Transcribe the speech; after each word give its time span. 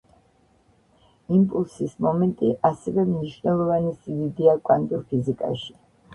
იმპულსის 1.35 1.93
მომენტი 2.05 2.49
ასევე 2.71 3.05
მნიშვნელოვანი 3.11 3.93
სიდიდეა 4.01 4.59
კვანტურ 4.71 5.07
ფიზიკაში. 5.15 5.79